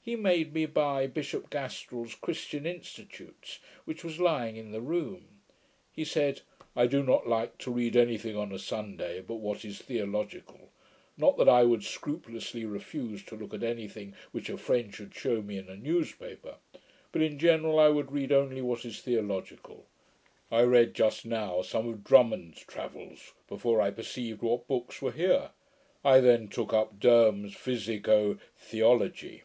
He 0.00 0.14
bade 0.14 0.54
me 0.54 0.64
buy 0.64 1.06
Bishop 1.06 1.50
Gastrell's 1.50 2.14
Christian 2.14 2.64
Institutes, 2.64 3.58
which 3.84 4.02
was 4.02 4.18
lying 4.18 4.56
in 4.56 4.72
the 4.72 4.80
room. 4.80 5.40
He 5.92 6.02
said, 6.02 6.40
'I 6.74 6.86
do 6.86 7.02
not 7.02 7.28
like 7.28 7.58
to 7.58 7.70
read 7.70 7.94
any 7.94 8.16
thing 8.16 8.34
on 8.34 8.50
a 8.50 8.58
Sunday, 8.58 9.20
but 9.20 9.34
what 9.34 9.66
is 9.66 9.82
theological; 9.82 10.70
not 11.18 11.36
that 11.36 11.46
I 11.50 11.64
would 11.64 11.84
scrupulously 11.84 12.64
refuse 12.64 13.22
to 13.24 13.36
look 13.36 13.52
at 13.52 13.62
any 13.62 13.86
thing 13.86 14.14
which 14.32 14.48
a 14.48 14.56
friend 14.56 14.94
should 14.94 15.14
shew 15.14 15.42
me 15.42 15.58
in 15.58 15.68
a 15.68 15.76
newspaper; 15.76 16.54
but 17.12 17.20
in 17.20 17.38
general, 17.38 17.78
I 17.78 17.88
would 17.88 18.10
read 18.10 18.32
only 18.32 18.62
what 18.62 18.86
is 18.86 19.02
theological. 19.02 19.84
I 20.50 20.62
read 20.62 20.94
just 20.94 21.26
now 21.26 21.60
some 21.60 21.86
of 21.86 22.02
Drummond's 22.02 22.60
Travels, 22.64 23.34
before 23.46 23.82
I 23.82 23.90
perceived 23.90 24.40
what 24.40 24.68
books 24.68 25.02
were 25.02 25.12
here. 25.12 25.50
I 26.02 26.20
then 26.20 26.48
took 26.48 26.72
up 26.72 26.98
Derham's 26.98 27.52
Physico 27.54 28.38
Theology. 28.56 29.42